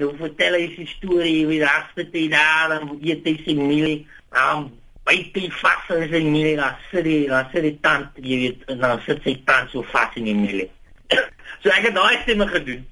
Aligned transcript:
Jy 0.00 0.10
vertel 0.20 0.56
hy 0.58 0.64
sy 0.76 0.86
storie 0.90 1.44
wie 1.48 1.60
laaste 1.62 2.06
tyd 2.12 2.32
daar 2.34 2.78
en 2.78 2.96
eet 3.00 3.26
hy 3.28 3.36
sy 3.44 3.56
mielie. 3.58 4.00
Um 4.30 4.70
byt 5.04 5.36
hy 5.36 5.50
vas 5.60 5.90
in 5.92 6.06
sy 6.08 6.22
mielie, 6.24 6.56
daar 6.56 6.78
sit 6.88 7.04
hy, 7.04 7.18
daar 7.28 7.50
sit 7.52 7.66
hy 7.66 7.72
tand, 7.84 8.20
jy 8.24 8.38
weet, 8.40 8.62
en 8.72 8.80
dan 8.80 9.02
sit 9.04 9.20
sy 9.26 9.34
tand 9.44 9.72
so 9.72 9.84
vas 9.92 10.16
in 10.16 10.30
die 10.30 10.36
mielie. 10.38 10.68
so 11.62 11.72
ek 11.72 11.90
het 11.90 11.96
daai 11.96 12.22
stemme 12.22 12.48
gedoen. 12.48 12.86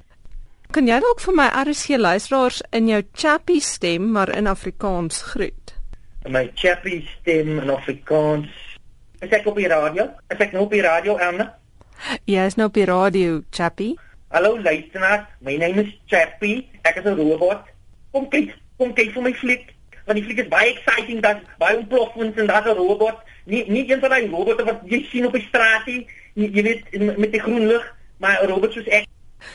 Kan 0.73 0.89
jy 0.89 0.99
dalk 1.05 1.21
vir 1.21 1.37
my 1.37 1.49
RC 1.63 1.99
luisteraars 2.01 2.63
in 2.73 2.87
jou 2.89 3.01
chappy 3.13 3.59
stem 3.61 4.13
maar 4.13 4.33
in 4.33 4.49
Afrikaans 4.49 5.21
groet? 5.33 5.75
My 6.29 6.47
chappy 6.57 7.03
stem 7.19 7.59
in 7.59 7.73
Afrikaans. 7.73 8.53
Is 9.21 9.33
ek 9.33 9.49
op 9.51 9.59
die 9.61 9.69
radio? 9.69 10.07
Is 10.33 10.41
ek 10.41 10.55
nou 10.55 10.65
op 10.65 10.73
die 10.73 10.85
radio, 10.85 11.19
Anna? 11.21 11.51
Jy 12.27 12.47
is 12.49 12.57
nou 12.57 12.71
op 12.71 12.79
die 12.79 12.87
radio, 12.89 13.43
chappy. 13.55 13.93
Hallo 14.33 14.57
luisteraars, 14.57 15.27
my 15.45 15.59
naam 15.61 15.79
is 15.79 15.89
Chappy. 16.09 16.67
Ek 16.89 16.97
is 16.97 17.05
'n 17.05 17.17
robot. 17.17 17.67
Kom 18.13 18.29
kyk, 18.31 18.55
kom 18.79 18.95
kyk 18.95 19.11
vir 19.13 19.23
my 19.23 19.33
fliek. 19.35 19.75
Want 20.07 20.17
die 20.19 20.25
fliek 20.25 20.39
is 20.39 20.49
baie 20.49 20.71
exciting, 20.73 21.21
dat 21.21 21.43
baie 21.59 21.77
ontploffings 21.77 22.39
en 22.41 22.47
daar's 22.47 22.65
'n 22.65 22.77
robot. 22.77 23.19
Nie 23.45 23.69
nie 23.69 23.85
een 23.93 24.01
van 24.01 24.09
daai 24.09 24.31
robotte 24.31 24.65
wat 24.65 24.81
jy 24.85 25.03
sien 25.11 25.27
op 25.27 25.33
die 25.33 25.45
straat 25.49 25.87
nie. 25.87 26.07
Jy 26.35 26.63
weet 26.63 27.19
met 27.19 27.33
die 27.33 27.41
groen 27.41 27.67
lig, 27.67 27.85
maar 28.17 28.41
'n 28.43 28.49
robot 28.49 28.73
soos 28.73 28.87
ek. 28.87 29.05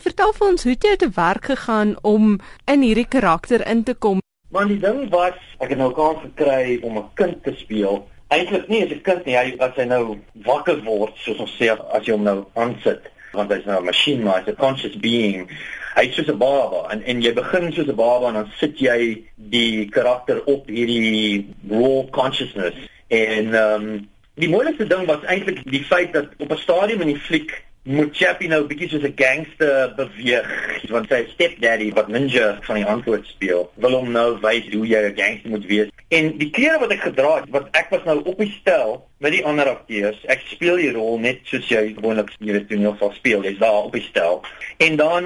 Vertel 0.05 0.33
vir 0.33 0.47
ons 0.47 0.63
hoe 0.63 0.75
jy 0.79 0.95
te 0.95 1.09
werk 1.09 1.45
gegaan 1.45 1.97
om 2.01 2.39
in 2.65 2.81
hierdie 2.81 3.07
karakter 3.07 3.67
in 3.67 3.83
te 3.83 3.93
kom. 3.93 4.21
Want 4.49 4.67
die 4.67 4.79
ding 4.79 5.09
was, 5.09 5.41
ek 5.57 5.69
het 5.69 5.77
nou 5.77 5.91
kans 5.93 6.21
gekry 6.21 6.79
om 6.83 6.97
'n 6.97 7.09
kind 7.13 7.43
te 7.43 7.53
speel. 7.55 8.07
Eintlik 8.27 8.67
nie 8.67 8.83
as 8.83 8.91
'n 8.91 9.01
kind 9.01 9.25
nie, 9.25 9.37
hy 9.37 9.55
as 9.57 9.75
hy 9.75 9.85
nou 9.85 10.19
wakker 10.33 10.83
word, 10.83 11.17
soos 11.17 11.39
ons 11.39 11.57
sê 11.57 11.73
as 11.93 12.05
jy 12.05 12.11
hom 12.11 12.23
nou 12.23 12.45
aansit, 12.53 13.01
want 13.37 13.53
hy's 13.53 13.65
nou 13.69 13.79
'n 13.81 13.89
masjien, 13.89 14.23
maar 14.23 14.41
hy's 14.41 14.51
'n 14.51 14.59
conscious 14.59 14.97
being. 14.99 15.47
Hy's 15.95 16.15
soos 16.15 16.27
'n 16.27 16.37
baba 16.37 16.89
en 16.91 17.01
en 17.03 17.21
jy 17.21 17.33
begin 17.33 17.71
soos 17.73 17.87
'n 17.87 17.95
baba 17.95 18.27
en 18.27 18.33
dan 18.33 18.51
sit 18.57 18.79
jy 18.79 19.23
die 19.35 19.89
karakter 19.89 20.43
op 20.45 20.67
hierdie 20.67 21.47
raw 21.69 22.09
consciousness. 22.09 22.75
En 23.07 23.53
ehm 23.53 23.81
um, 23.81 24.07
die 24.37 24.49
moeilikste 24.49 24.87
ding 24.87 25.05
was 25.05 25.23
eintlik 25.23 25.63
die 25.65 25.83
feit 25.83 26.13
dat 26.13 26.27
op 26.37 26.51
'n 26.51 26.57
stadium 26.57 27.01
in 27.01 27.13
die 27.13 27.23
fliek 27.29 27.65
moet 27.87 28.15
Chappie 28.15 28.49
nou 28.51 28.65
bietjie 28.67 28.89
soos 28.91 29.03
'n 29.07 29.15
gangster 29.15 29.93
beweeg 29.95 30.47
want 30.91 31.07
sy 31.07 31.23
stepdaddy 31.33 31.93
wat 31.95 32.07
ninja 32.07 32.57
van 32.67 32.75
die 32.75 32.85
antwoord 32.85 33.25
speel 33.25 33.71
wil 33.75 33.95
hom 33.95 34.11
nou 34.11 34.39
wys 34.43 34.67
hoe 34.73 34.87
jy 34.87 35.01
'n 35.07 35.15
gangster 35.15 35.49
moet 35.49 35.65
wees 35.65 35.89
en 36.09 36.37
die 36.37 36.49
klere 36.49 36.79
wat 36.79 36.91
ek 36.91 37.07
gedra 37.07 37.35
het 37.39 37.49
wat 37.49 37.67
ek 37.71 37.87
was 37.89 38.03
nou 38.03 38.19
op 38.23 38.37
die 38.37 38.51
stel 38.59 39.07
met 39.17 39.33
die 39.33 39.45
ander 39.45 39.69
akteurs. 39.69 40.17
Ek 40.29 40.43
speel 40.45 40.77
die 40.81 40.91
rol 40.93 41.17
net 41.21 41.41
soos 41.49 41.65
jy 41.71 41.93
gewoonlik 41.95 42.29
jy 42.37 42.53
weet 42.53 42.67
toneel 42.69 42.95
sal 42.99 43.13
speel 43.15 43.45
jy's 43.45 43.57
daar 43.61 43.87
op 43.87 43.95
die 43.95 44.03
stel. 44.05 44.43
En 44.83 44.97
dan 44.99 45.25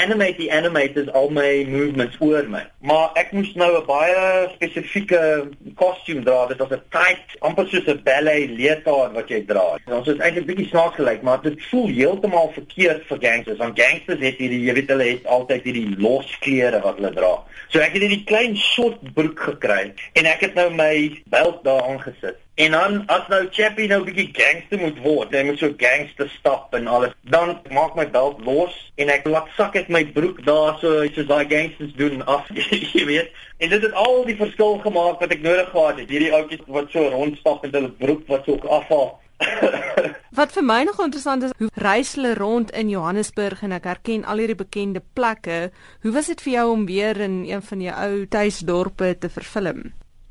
animate 0.00 0.38
die 0.40 0.48
animators 0.52 1.10
al 1.16 1.28
my 1.36 1.50
movements 1.68 2.16
oor 2.24 2.48
my. 2.48 2.62
Maar 2.80 3.18
ek 3.20 3.34
moes 3.36 3.52
nou 3.60 3.68
'n 3.76 3.84
baie 3.86 4.48
spesifieke 4.54 5.20
kostuum 5.74 6.24
dra. 6.24 6.46
Dit 6.46 6.58
was 6.58 6.72
'n 6.72 6.82
tight 6.90 7.36
amper 7.40 7.68
soos 7.68 7.86
'n 7.86 8.00
ballet 8.04 8.48
leotard 8.56 9.12
wat 9.12 9.28
jy 9.28 9.44
dra. 9.44 9.76
Ons 9.86 10.08
is 10.08 10.18
eintlik 10.18 10.46
bietjie 10.46 10.68
snaaks 10.68 10.96
gelyk 10.96 11.22
maar 11.22 11.42
dit 11.42 11.62
voel 11.70 11.88
heeltemal 11.88 12.50
verkeerd 12.54 13.04
vir 13.06 13.18
gangsters. 13.20 13.58
Want 13.58 13.80
gangsters 13.80 14.20
het 14.20 14.38
hierdie 14.38 14.64
jy 14.64 14.72
weet 14.72 14.88
hulle 14.88 15.08
het 15.10 15.26
altyd 15.26 15.62
hierdie 15.64 15.94
los 15.98 16.38
klere 16.40 16.80
wat 16.80 16.96
hulle 16.96 17.12
dra. 17.12 17.44
So 17.68 17.80
ek 17.80 17.92
het 17.92 18.02
hierdie 18.02 18.24
klein 18.24 18.56
short 18.56 19.12
broek 19.12 19.40
gekry 19.40 19.92
en 20.12 20.24
ek 20.24 20.40
het 20.40 20.54
nou 20.54 20.70
my 20.70 21.22
belt 21.28 21.64
daar 21.64 21.82
aangesit 21.82 22.45
En 22.56 22.70
dan 22.70 23.02
as 23.12 23.26
nou 23.28 23.42
Chappie 23.52 23.84
nou 23.88 23.98
bietjie 24.06 24.30
gangster 24.32 24.80
moet 24.80 24.96
word, 25.04 25.34
hy 25.36 25.42
moet 25.44 25.58
so 25.60 25.74
gangster 25.76 26.28
stap 26.38 26.72
en 26.78 26.86
alles. 26.88 27.12
Dan 27.28 27.58
maak 27.68 27.98
my 27.98 28.06
belt 28.14 28.38
los 28.46 28.72
en 28.96 29.12
ek 29.12 29.26
laat 29.28 29.50
sak 29.58 29.76
ek 29.76 29.90
my 29.92 30.00
broek 30.14 30.40
daar 30.46 30.78
so 30.80 31.02
soos 31.12 31.28
daai 31.28 31.44
gangsters 31.50 31.92
doen 32.00 32.24
af, 32.24 32.48
jy 32.96 33.04
weet. 33.10 33.28
En 33.60 33.74
dit 33.74 33.84
het 33.84 33.98
al 34.00 34.24
die 34.24 34.38
verskil 34.38 34.80
gemaak 34.86 35.20
wat 35.20 35.34
ek 35.36 35.44
nodig 35.44 35.68
gehad 35.74 36.00
het. 36.00 36.08
Hierdie 36.08 36.32
ouetjies 36.32 36.64
wat 36.78 36.88
so 36.96 37.04
rondstap 37.12 37.68
met 37.68 37.76
hulle 37.76 37.92
broek 38.00 38.24
wat 38.32 38.48
so 38.48 38.72
afval. 38.78 39.12
wat 40.40 40.56
vir 40.56 40.64
my 40.64 40.80
nog 40.88 41.04
interessant 41.04 41.44
is, 41.44 41.52
hoe 41.60 41.68
reis 41.84 42.14
hulle 42.16 42.32
rond 42.40 42.72
in 42.72 42.88
Johannesburg 42.88 43.60
en 43.68 43.76
ek 43.76 43.90
herken 43.92 44.24
al 44.24 44.40
hierdie 44.40 44.56
bekende 44.56 45.04
plekke. 45.12 45.60
Hoe 46.08 46.16
was 46.16 46.32
dit 46.32 46.40
vir 46.48 46.56
jou 46.56 46.66
om 46.72 46.88
weer 46.88 47.20
in 47.20 47.42
een 47.44 47.68
van 47.68 47.84
jou 47.84 48.00
ou 48.08 48.26
tuisdorpe 48.32 49.12
te 49.20 49.32
vervilm? 49.36 49.90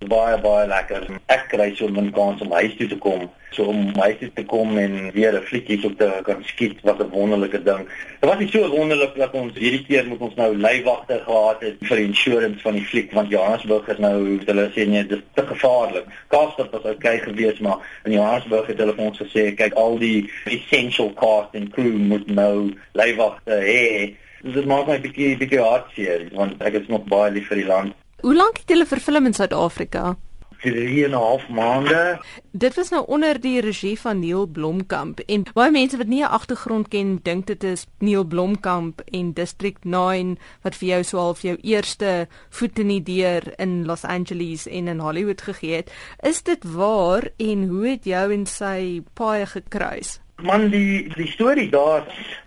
Baie 0.10 0.38
baie 0.42 0.68
lekker. 0.68 1.08
Ek 1.32 1.48
kry 1.52 1.72
so 1.76 1.88
min 1.92 2.12
kans 2.16 2.42
om 2.42 2.54
huis 2.58 2.76
toe 2.80 2.88
te 2.92 2.98
kom, 3.02 3.26
so 3.56 3.70
om 3.72 3.88
huis 3.98 4.18
toe 4.20 4.30
te 4.36 4.46
kom 4.50 4.78
en 4.78 5.12
weer 5.16 5.36
'n 5.36 5.46
flietjie 5.50 5.80
op 5.86 5.98
te 5.98 6.10
kan 6.24 6.44
skiet, 6.44 6.82
wat 6.84 7.00
'n 7.00 7.10
wonderlike 7.10 7.64
ding. 7.64 7.88
Dit 8.20 8.30
was 8.30 8.40
nie 8.40 8.50
so 8.50 8.70
wonderlik 8.70 9.16
dat 9.16 9.34
ons 9.34 9.54
hierdie 9.54 9.86
keer 9.86 10.08
moet 10.08 10.20
ons 10.20 10.36
nou 10.36 10.58
leiwagte 10.58 11.22
gehad 11.26 11.62
het 11.62 11.78
vir 11.80 11.98
insurance 11.98 12.62
van 12.62 12.74
die 12.74 12.86
fliek 12.86 13.12
want 13.12 13.30
Johannesburg 13.30 13.88
is 13.88 13.98
nou 13.98 14.40
hulle 14.46 14.70
sê 14.76 14.88
nee, 14.88 15.06
dit 15.06 15.18
is 15.18 15.24
te 15.34 15.46
gevaarlik. 15.46 16.06
Kaapstad 16.28 16.72
was 16.72 16.92
okay 16.94 17.18
geweest, 17.20 17.60
maar 17.60 17.78
in 18.04 18.12
Johannesburg 18.12 18.68
het 18.68 18.78
hulle 18.78 18.94
vir 18.94 19.06
ons 19.06 19.22
gesê 19.22 19.56
kyk 19.56 19.74
al 19.74 19.98
die 19.98 20.30
essential 20.46 21.14
cast 21.14 21.56
and 21.56 21.74
crew 21.74 21.98
moet 21.98 22.28
nou 22.28 22.72
leiwagte 22.94 23.52
hê. 23.52 24.16
Dit 24.46 24.66
maak 24.66 24.88
my 24.88 25.00
bietjie 25.02 25.38
bietjie 25.38 25.62
hartseer 25.62 26.28
want 26.34 26.62
ek 26.62 26.82
is 26.82 26.90
nog 26.92 27.08
baie 27.10 27.32
lief 27.32 27.48
vir 27.50 27.64
die 27.64 27.70
land. 27.70 27.94
Hoe 28.20 28.36
lank 28.36 28.58
het 28.58 28.70
julle 28.70 28.86
verfilm 28.86 29.26
in 29.26 29.34
Suid-Afrika? 29.34 30.16
3 30.62 31.04
en 31.04 31.10
'n 31.10 31.14
half 31.14 31.48
maande. 31.50 32.22
Dit 32.52 32.76
was 32.76 32.90
nou 32.90 33.06
onder 33.08 33.42
die 33.42 33.62
regie 33.62 34.00
van 34.00 34.20
Neil 34.20 34.46
Blomkamp 34.48 35.20
en 35.20 35.44
baie 35.54 35.72
mense 35.72 35.98
wat 35.98 36.08
nie 36.08 36.22
'n 36.24 36.30
agtergrond 36.30 36.88
ken, 36.88 37.20
dink 37.24 37.46
dit 37.46 37.64
is 37.64 37.86
Neil 38.00 38.24
Blomkamp 38.24 39.02
en 39.06 39.34
District 39.34 39.84
9 39.84 40.38
wat 40.62 40.76
vir 40.76 40.88
jou 40.88 41.04
so 41.04 41.18
half 41.18 41.42
jou 41.42 41.58
eerste 41.62 42.28
voet 42.50 42.80
in 42.80 42.88
die 42.88 43.04
deur 43.04 43.54
in 43.60 43.86
Los 43.86 44.04
Angeles 44.04 44.68
en 44.68 44.88
in 44.88 45.00
Hollywood 45.00 45.42
gegee 45.42 45.76
het. 45.76 45.92
Is 46.20 46.44
dit 46.44 46.64
waar 46.64 47.30
en 47.38 47.68
hoe 47.68 47.88
het 47.88 48.04
jou 48.04 48.34
en 48.34 48.46
sy 48.46 49.02
paai 49.14 49.46
gekruis? 49.46 50.20
Man 50.44 50.68
die 50.70 51.08
die 51.16 51.30
storie 51.32 51.70
daar 51.72 52.02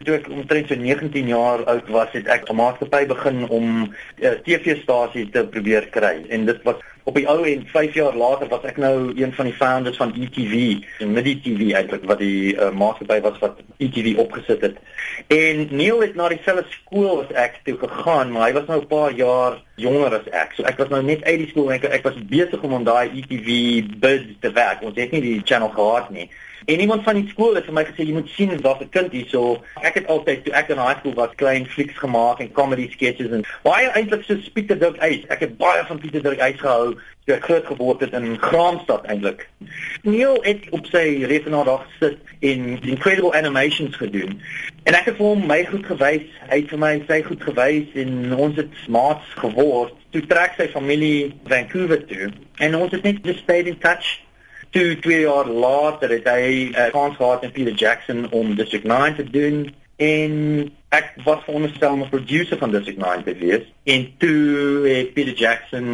toe 0.05 0.19
ek 0.19 0.27
omtrent 0.29 0.69
so 0.69 0.77
19 0.77 1.31
jaar 1.31 1.63
oud 1.73 1.87
was 1.89 2.11
het 2.13 2.27
ek 2.29 2.45
maatskappy 2.53 3.07
begin 3.09 3.47
om 3.49 3.65
'n 3.81 3.95
uh, 4.21 4.33
TV-stasie 4.45 5.31
te 5.33 5.47
probeer 5.47 5.89
kry. 5.89 6.27
En 6.29 6.45
dit 6.45 6.63
was 6.69 6.77
op 7.09 7.15
die 7.17 7.25
ou 7.29 7.47
en 7.49 7.65
5 7.67 7.95
jaar 7.95 8.17
later 8.17 8.49
was 8.49 8.65
ek 8.69 8.77
nou 8.77 9.17
een 9.17 9.33
van 9.33 9.49
die 9.49 9.57
founders 9.57 9.97
van 9.97 10.13
ETV 10.13 10.85
en 11.01 11.13
Midi 11.13 11.41
TV 11.41 11.73
eintlik 11.73 12.05
wat 12.05 12.19
die 12.19 12.53
uh, 12.53 12.69
maatskappy 12.71 13.21
was 13.25 13.39
wat 13.39 13.57
ETV 13.79 14.19
opgesit 14.19 14.61
het. 14.61 14.77
En 15.33 15.69
Neil 15.71 16.01
het 16.01 16.15
na 16.15 16.29
dieselfde 16.29 16.69
skool 16.69 17.25
as 17.25 17.33
ek 17.33 17.61
toe 17.65 17.79
gegaan 17.81 18.33
maar 18.33 18.51
hy 18.51 18.53
was 18.53 18.69
nou 18.69 18.83
'n 18.83 18.87
paar 18.93 19.17
jaar 19.17 19.63
jonger 19.79 20.19
as 20.21 20.29
ek 20.33 20.57
so 20.57 20.67
ek 20.69 20.79
was 20.79 20.91
nou 20.93 21.03
net 21.03 21.25
uit 21.25 21.39
die 21.45 21.49
skool 21.53 21.71
en 21.71 21.79
ek, 21.79 21.89
ek 22.01 22.05
was 22.05 22.19
besig 22.31 22.63
om 22.63 22.75
aan 22.75 22.85
daai 22.85 23.09
ETV 23.09 23.49
bid 24.03 24.29
te 24.43 24.53
werk 24.53 24.83
ons 24.83 24.99
het 24.99 25.13
nie 25.13 25.25
die 25.25 25.41
channel 25.45 25.73
gehad 25.75 26.11
nie 26.11 26.29
En 26.69 26.81
iemand 26.81 27.03
van 27.03 27.15
die 27.15 27.29
skool 27.29 27.55
het 27.55 27.65
vir 27.65 27.75
my 27.77 27.83
gesê 27.89 28.05
jy 28.05 28.13
moet 28.13 28.29
sien 28.29 28.51
daar's 28.61 28.83
'n 28.85 28.89
kind 28.93 29.13
hierso. 29.13 29.63
Ek 29.81 29.95
het 29.95 30.07
altyd 30.07 30.45
toe 30.45 30.53
ek 30.53 30.69
in 30.69 30.79
high 30.79 30.99
school 30.99 31.15
was 31.15 31.35
klein 31.37 31.67
flieks 31.67 31.97
gemaak 31.99 32.41
en 32.41 32.53
comedy 32.53 32.91
sketches 32.91 33.31
en 33.31 33.45
baie 33.63 33.89
eintlik 33.89 34.25
so 34.25 34.37
Pieter 34.53 34.79
Dirk 34.79 34.99
uit. 34.99 35.25
Ek 35.29 35.41
het 35.41 35.57
baie 35.57 35.85
van 35.87 35.99
Pieter 35.99 36.23
Dirk 36.23 36.39
uitgehou 36.39 36.99
groot 37.37 37.67
geword 37.67 38.01
het 38.01 38.13
in 38.13 38.39
Graamsstad 38.41 39.05
eintlik. 39.05 39.49
Neil 40.03 40.39
het 40.43 40.69
op 40.71 40.87
sy 40.87 41.25
rekenaar 41.29 41.65
daar 41.65 41.87
gesit 41.89 42.19
en 42.41 42.83
incredible 42.83 43.33
animations 43.33 43.97
gedoen. 43.97 44.41
En 44.83 44.95
ek 44.95 45.05
het 45.11 45.17
vir 45.17 45.27
hom 45.27 45.47
my 45.47 45.65
goed 45.65 45.87
gewys. 45.87 46.25
Hy 46.49 46.61
het 46.63 46.69
vir 46.69 46.79
my 46.79 46.95
sy 47.09 47.23
goed 47.23 47.43
gewys 47.43 47.99
en 48.05 48.35
ons 48.35 48.57
het 48.57 48.87
maats 48.89 49.35
geword. 49.43 49.93
Toe 50.11 50.25
trek 50.27 50.57
sy 50.57 50.69
familie 50.73 51.35
Vancouver 51.45 52.05
toe 52.07 52.31
en 52.59 52.75
ons 52.77 52.93
het 52.93 53.03
net 53.03 53.21
just 53.23 53.45
stayed 53.45 53.67
in 53.67 53.79
touch 53.79 54.17
toe 54.71 54.99
twee 54.99 55.21
jaar 55.21 55.47
later 55.47 56.11
het 56.11 56.27
hy 56.29 56.69
'n 56.69 56.75
uh, 56.77 56.91
kans 56.93 57.17
gehad 57.17 57.43
in 57.43 57.53
Peter 57.53 57.73
Jackson 57.73 58.31
om 58.31 58.55
District 58.55 58.85
9 58.85 59.15
te 59.15 59.31
doen 59.31 59.75
en 59.97 60.33
ek 60.89 61.15
was 61.25 61.45
veronderstel 61.45 61.93
om 61.93 62.03
'n 62.03 62.09
producer 62.09 62.59
van 62.59 62.71
District 62.71 62.99
9 62.99 63.25
te 63.25 63.35
wees 63.35 63.65
en 63.89 64.15
toe 64.19 64.89
het 64.89 65.13
Peter 65.15 65.33
Jackson 65.33 65.87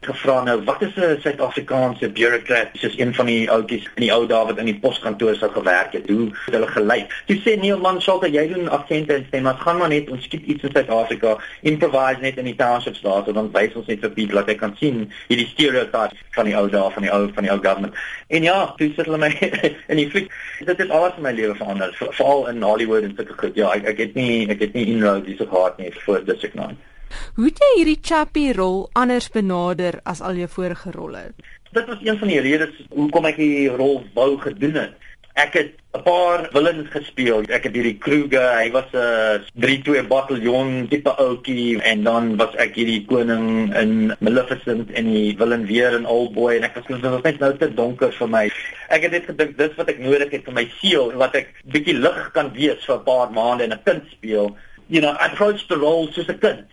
gevra 0.00 0.42
nou 0.42 0.62
wat 0.64 0.82
is 0.82 0.94
'n 0.96 1.20
Suid-Afrikaanse 1.20 2.08
bureaucrat 2.08 2.68
soos 2.72 2.98
een 2.98 3.14
van 3.14 3.26
die 3.26 3.50
ouetjies 3.50 3.84
in 3.94 4.02
die 4.06 4.12
ou 4.12 4.26
dae 4.26 4.46
wat 4.46 4.58
in 4.58 4.64
die 4.64 4.78
poskantoor 4.78 5.34
sou 5.34 5.50
gewerk 5.52 5.92
het? 5.92 6.08
Hoe 6.08 6.28
het 6.44 6.54
hulle 6.54 6.66
gelyk? 6.66 7.22
Toe 7.26 7.36
sê 7.36 7.60
Neil 7.60 7.78
man 7.78 8.00
sal 8.00 8.20
dat 8.20 8.32
jy 8.32 8.48
doen 8.48 8.68
aksente 8.68 9.14
en 9.14 9.24
stem 9.26 9.42
maar 9.42 9.54
gaan 9.54 9.76
maar 9.76 9.88
net 9.88 10.08
ons 10.10 10.24
skiet 10.24 10.46
iets 10.46 10.62
in 10.62 10.70
Suid-Afrika 10.72 11.36
improvise 11.60 12.20
net 12.20 12.36
in 12.36 12.44
die 12.44 12.56
townships 12.56 13.00
daar 13.00 13.22
so 13.24 13.32
dan 13.32 13.52
wys 13.52 13.74
ons 13.74 13.86
net 13.86 14.00
vir 14.00 14.10
Peter 14.10 14.34
dat 14.34 14.46
hy 14.46 14.54
kan 14.54 14.76
sien 14.76 15.12
hierdie 15.28 15.46
stereotype 15.46 16.16
van 16.30 16.44
die 16.44 16.56
ou 16.56 16.70
dae 16.70 16.90
van 16.90 17.02
die 17.02 17.12
ou 17.12 17.28
van 17.34 17.42
die 17.42 17.52
ou 17.52 17.58
government. 17.58 17.94
En 18.26 18.42
ja 18.42 18.72
toe 18.76 18.92
sit 18.96 19.04
hulle 19.04 19.18
my 19.18 19.30
in 19.92 19.96
die 19.96 20.10
fliek 20.10 20.32
dit 20.64 20.78
het 20.78 20.90
alles 20.90 21.16
in 21.16 21.22
my 21.22 21.32
lewe 21.32 21.54
verander 21.54 21.92
veral 22.00 22.48
in 22.48 22.62
Hollywood 22.62 23.02
en 23.02 23.14
sulke 23.16 23.36
goed. 23.36 23.54
Ja 23.54 23.74
ek, 23.74 23.84
ek 23.84 23.98
het 23.98 24.14
nie 24.14 24.48
ek 24.48 24.60
het 24.60 24.72
nie 24.72 24.86
inroads 24.86 25.26
hier 25.26 25.36
so 25.36 25.46
gehad 25.46 25.78
nie 25.78 25.92
vir 25.92 26.24
District 26.24 26.54
9. 26.54 26.93
Hoe 27.34 27.46
het 27.48 27.58
jy 27.58 27.70
hierdie 27.76 27.98
Chappie 28.02 28.52
rol 28.52 28.88
anders 28.92 29.30
benader 29.30 30.00
as 30.04 30.20
al 30.20 30.34
jou 30.34 30.48
vorige 30.48 30.90
rolle? 30.90 31.32
Dit 31.74 31.86
was 31.86 31.98
een 32.02 32.18
van 32.18 32.28
die 32.28 32.40
redes 32.40 32.74
hoekom 32.90 33.24
ek 33.26 33.36
die 33.36 33.68
rol 33.68 34.04
wou 34.14 34.36
gedoen 34.38 34.76
het. 34.78 34.92
Ek 35.34 35.56
het 35.58 35.72
'n 35.98 36.02
paar 36.02 36.46
villains 36.52 36.90
gespeel. 36.90 37.42
Ek 37.50 37.64
het 37.66 37.74
hierdie 37.74 37.98
Kruger, 37.98 38.54
hy 38.58 38.70
was 38.70 38.86
'n 38.92 39.42
3-2 39.58 40.02
bataljon 40.06 40.86
tipe 40.88 41.10
ouetjie 41.10 41.82
en 41.82 42.04
dan 42.04 42.36
was 42.36 42.54
ek 42.54 42.74
hierdie 42.74 43.04
koning 43.06 43.74
in 43.74 44.14
Maleficent 44.20 44.92
en 44.92 45.04
die 45.10 45.34
villain 45.38 45.66
weer 45.66 45.92
in 45.98 46.06
Old 46.06 46.32
Boy 46.34 46.54
en 46.56 46.62
ek 46.62 46.74
was 46.74 47.02
net 47.22 47.40
nou 47.40 47.56
te 47.56 47.74
donker 47.74 48.12
vir 48.12 48.28
my. 48.28 48.44
Ek 48.88 49.02
het 49.02 49.10
net 49.10 49.26
gedink 49.26 49.58
dis 49.58 49.74
wat 49.76 49.88
ek 49.88 49.98
nodig 49.98 50.30
het 50.30 50.44
vir 50.44 50.54
my 50.54 50.70
siel, 50.78 51.12
wat 51.12 51.34
ek 51.34 51.50
bietjie 51.66 51.98
lig 51.98 52.30
kan 52.32 52.52
wees 52.52 52.84
vir 52.86 52.96
'n 52.96 53.04
paar 53.04 53.30
maande 53.30 53.64
en 53.64 53.72
'n 53.72 53.82
kind 53.84 54.02
speel. 54.10 54.56
You 54.86 55.00
know, 55.00 55.16
I 55.18 55.32
approached 55.32 55.68
the 55.68 55.76
role 55.76 56.12
soos 56.12 56.28
'n 56.28 56.38
kind. 56.38 56.66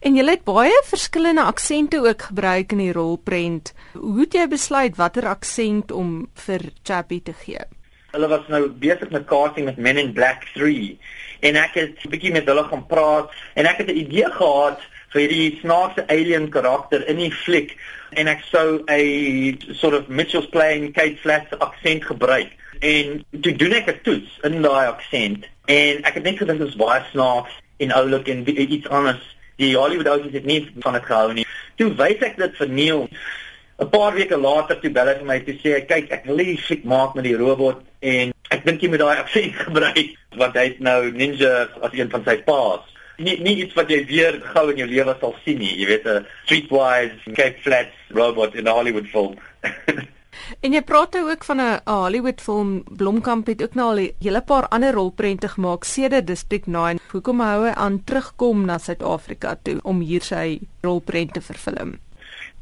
En 0.00 0.16
jy 0.16 0.24
het 0.28 0.44
baie 0.44 0.82
verskillende 0.88 1.42
aksente 1.42 2.00
ook 2.00 2.22
gebruik 2.30 2.72
in 2.72 2.78
die 2.78 2.92
rolprent. 2.92 3.72
Hoe 3.92 4.20
het 4.20 4.34
jy 4.34 4.46
besluit 4.48 4.96
watter 4.96 5.26
aksent 5.28 5.92
om 5.92 6.28
vir 6.46 6.70
Chappie 6.82 7.22
te 7.22 7.34
gee? 7.44 7.64
Hulle 8.14 8.28
was 8.30 8.46
nou 8.48 8.68
besig 8.68 9.10
met 9.10 9.26
casting 9.26 9.66
met 9.66 9.76
Men 9.76 9.98
in 9.98 10.12
Black 10.12 10.46
3 10.54 10.98
en 11.40 11.56
ek 11.56 11.74
het 11.74 12.04
'n 12.04 12.10
bietjie 12.10 12.32
met 12.32 12.46
hulle 12.46 12.64
gaan 12.64 12.86
praat 12.86 13.30
en 13.54 13.66
ek 13.66 13.78
het 13.82 13.88
'n 13.90 14.02
idee 14.04 14.30
gehad 14.30 14.80
vir 15.12 15.20
hierdie 15.20 15.58
snaakse 15.60 16.06
alien 16.08 16.48
karakter 16.50 17.08
in 17.08 17.16
die 17.16 17.32
fliek 17.32 17.76
en 18.10 18.28
ek 18.28 18.40
sou 18.52 18.82
'n 18.86 19.58
sort 19.74 19.94
of 19.94 20.08
Mitchell's 20.08 20.48
playing 20.48 20.92
Kate 20.92 21.16
Flat 21.16 21.58
aksent 21.58 22.04
gebruik 22.04 22.50
en 22.80 23.24
toe 23.40 23.52
doen 23.56 23.72
ek 23.72 23.88
'n 23.88 24.00
toets 24.02 24.38
in 24.42 24.62
daai 24.62 24.86
aksent 24.86 25.44
en 25.66 26.04
ek 26.04 26.14
het 26.14 26.22
net 26.22 26.38
gedink 26.38 26.58
dit 26.58 26.68
is 26.68 26.76
baie 26.76 27.02
snaaks 27.10 27.52
en 27.78 27.92
oulik 27.92 28.28
en 28.28 28.44
iets 28.60 28.88
anders 28.88 29.36
die 29.56 29.74
Hollywood 29.76 30.08
ouens 30.08 30.32
het 30.32 30.44
nie 30.44 30.60
van 30.82 30.98
dit 30.98 31.08
gehou 31.08 31.32
nie. 31.32 31.46
Toe 31.76 31.90
wys 31.98 32.22
ek 32.22 32.36
dit 32.36 32.56
vir 32.60 32.68
Neil. 32.68 33.08
'n 33.78 33.90
paar 33.90 34.14
weke 34.14 34.36
later 34.38 34.78
toe 34.80 34.90
bel 34.90 35.08
hy 35.10 35.14
vir 35.18 35.26
my 35.26 35.38
toe 35.42 35.54
sê 35.58 35.74
hy 35.74 35.82
kyk 35.90 36.12
ek 36.14 36.26
wil 36.28 36.38
hierdie 36.38 36.62
fliek 36.62 36.84
maak 36.86 37.16
met 37.18 37.26
die 37.26 37.36
robot 37.38 37.80
en 38.06 38.32
ek 38.54 38.62
dink 38.66 38.82
jy 38.82 38.90
moet 38.92 39.02
daai 39.02 39.18
aksent 39.18 39.56
gebruik 39.66 40.12
want 40.38 40.58
hy 40.58 40.66
het 40.68 40.82
nou 40.88 41.00
Ninja 41.10 41.54
as 41.82 41.96
een 41.98 42.12
van 42.12 42.22
sy 42.28 42.36
paas 42.46 42.86
nie 43.18 43.34
nie 43.42 43.56
iets 43.64 43.74
wat 43.78 43.90
jy 43.90 44.04
weer 44.06 44.38
gou 44.54 44.68
in 44.70 44.78
jou 44.82 44.86
lewe 44.90 45.16
sal 45.18 45.34
sien 45.42 45.58
nie 45.58 45.74
jy 45.80 45.90
weet 45.90 46.06
'n 46.06 46.26
streetwise 46.44 47.34
Cape 47.34 47.58
Flats 47.66 48.14
robot 48.20 48.54
in 48.54 48.68
'n 48.70 48.76
Hollywood 48.78 49.10
film 49.10 49.34
En 50.60 50.72
jy 50.72 50.82
praat 50.82 51.12
nou 51.12 51.30
ook 51.30 51.44
van 51.44 51.60
'n 51.60 51.80
Hollywood 51.84 52.40
film 52.40 52.84
Blomkamp 52.96 53.46
het 53.46 53.62
ook 53.62 53.74
nou 53.74 53.88
al 53.88 54.00
'n 54.00 54.14
hele 54.20 54.42
paar 54.42 54.68
ander 54.68 54.92
rolprente 54.92 55.48
gemaak 55.48 55.84
sedert 55.84 56.26
District 56.26 56.66
9. 56.66 56.98
Hoekom 57.10 57.40
hou 57.40 57.66
hy 57.66 57.72
aan 57.72 58.04
terugkom 58.04 58.64
na 58.64 58.78
Suid-Afrika 58.78 59.58
toe 59.62 59.78
om 59.82 60.00
hier 60.00 60.22
sy 60.22 60.60
rolprente 60.80 61.32
te 61.32 61.40
vervilm? 61.40 61.98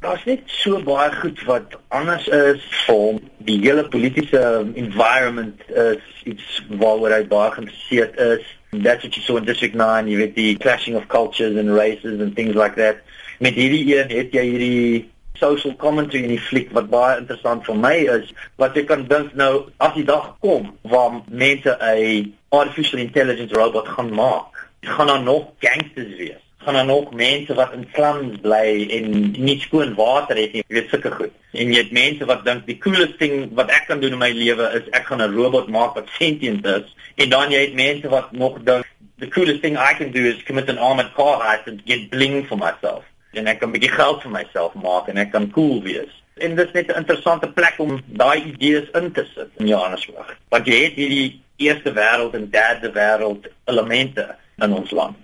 Daar's 0.02 0.24
net 0.24 0.40
so 0.46 0.82
baie 0.82 1.12
goed 1.14 1.44
wat 1.46 1.76
anders 1.88 2.24
is 2.28 2.62
vir 2.86 3.20
die 3.46 3.60
hele 3.62 3.84
politieke 3.88 4.40
environment 4.75 5.60
is 5.68 6.25
iets 6.25 6.62
waaroor 6.68 7.14
hy 7.14 7.22
baie 7.30 7.50
geïnteresseerd 7.50 8.18
is. 8.18 8.42
That's 8.72 9.04
what 9.04 9.14
you 9.14 9.22
saw 9.22 9.36
in 9.36 9.44
District 9.44 9.75
9, 9.75 10.08
you 10.08 10.18
weet 10.18 10.34
die 10.34 10.56
clashing 10.56 10.96
of 10.96 11.06
cultures 11.06 11.56
and 11.56 11.70
races 11.70 12.20
and 12.20 12.34
things 12.34 12.54
like 12.54 12.75
that. 12.75 12.96
Met 13.38 13.54
hierdie 13.54 13.84
een 13.94 14.10
het 14.10 14.34
jy 14.34 14.42
hierdie 14.42 15.12
social 15.42 15.74
commentary 15.84 16.22
in 16.22 16.34
die 16.36 16.46
fliek 16.50 16.70
wat 16.78 16.90
baie 16.92 17.18
interessant 17.18 17.66
vir 17.66 17.80
my 17.86 17.96
is 18.18 18.30
wat 18.62 18.78
jy 18.78 18.86
kan 18.92 19.04
dink 19.10 19.34
nou 19.42 19.52
as 19.86 19.96
die 19.98 20.06
dag 20.12 20.30
kom 20.46 20.70
waar 20.94 21.18
mense 21.28 21.76
'n 21.80 22.32
artificial 22.60 23.04
intelligence 23.08 23.54
robot 23.58 23.88
gaan 23.88 24.14
maak, 24.14 24.64
gaan 24.96 25.06
daar 25.12 25.22
nog 25.22 25.52
gangsters 25.58 26.16
wees 26.22 26.42
gaan 26.64 26.74
daar 26.74 26.86
nog 26.86 27.12
mense 27.12 27.54
wat 27.54 27.72
in 27.72 27.88
slums 27.92 28.38
bly 28.40 28.86
en 28.90 29.30
nie 29.30 29.58
skoon 29.60 29.94
water 29.94 30.36
het 30.36 30.52
nie. 30.52 30.64
Weet 30.68 30.88
sulke 30.88 31.10
goed. 31.10 31.34
En 31.50 31.72
jy 31.72 31.82
het 31.82 31.92
mense 31.92 32.24
wat 32.24 32.44
dink 32.46 32.66
die 32.66 32.78
coolest 32.78 33.18
ding 33.18 33.48
wat 33.58 33.70
ek 33.74 33.88
kan 33.90 34.00
doen 34.00 34.14
in 34.14 34.22
my 34.22 34.30
lewe 34.36 34.68
is 34.78 34.90
ek 34.98 35.08
gaan 35.10 35.22
'n 35.22 35.34
robot 35.34 35.68
maak 35.68 35.94
wat 35.98 36.08
sentient 36.18 36.66
is. 36.66 36.94
En 37.14 37.28
dan 37.28 37.50
jy 37.50 37.60
het 37.60 37.74
mense 37.74 38.08
wat 38.08 38.32
nog 38.32 38.62
dink 38.62 38.86
the 39.18 39.28
coolest 39.28 39.60
thing 39.60 39.76
I 39.76 39.94
can 39.98 40.10
do 40.10 40.22
is 40.22 40.42
commit 40.42 40.68
an 40.68 40.78
armored 40.78 41.14
car 41.14 41.42
heist 41.42 41.66
and 41.66 41.82
get 41.84 42.10
bling 42.10 42.46
for 42.46 42.58
myself. 42.58 43.04
En 43.32 43.46
ek 43.46 43.58
kan 43.61 43.69
'n 43.69 43.73
bietjie 43.73 43.93
geld 43.93 44.23
vir 44.23 44.31
myself 44.31 44.75
maak 44.75 45.08
en 45.08 45.17
ek 45.17 45.31
kan 45.32 45.50
cool 45.50 45.82
wees. 45.82 46.12
En 46.37 46.55
dit 46.56 46.67
is 46.67 46.73
net 46.73 46.88
'n 46.88 46.99
interessante 46.99 47.49
plek 47.49 47.75
om 47.79 48.00
daai 48.06 48.43
idees 48.44 48.90
in 48.90 49.12
te 49.12 49.25
sit 49.34 49.49
in 49.56 49.67
Johannesburg. 49.67 50.38
Want 50.49 50.67
jy 50.67 50.82
het 50.84 50.93
hierdie 50.93 51.40
eerste 51.56 51.93
wêreld 51.93 52.34
en 52.34 52.50
derde 52.50 52.93
wêreld 52.93 53.49
elemente 53.64 54.37
in 54.58 54.73
ons 54.73 54.90
land. 54.90 55.17